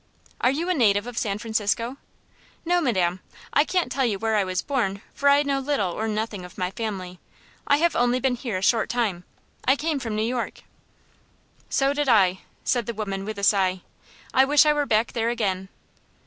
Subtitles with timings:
[0.41, 1.97] "Are you a native of San Francisco?"
[2.65, 3.19] "No, madam.
[3.53, 6.57] I can't tell you where I was born, for I know little or nothing of
[6.57, 7.19] my family.
[7.67, 9.25] I have only been here a short time.
[9.63, 10.61] I came from New York."
[11.69, 13.81] "So did I," said the woman, with a sigh.
[14.33, 15.69] "I wish I were back there again."